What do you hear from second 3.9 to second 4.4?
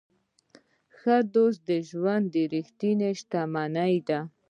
ده.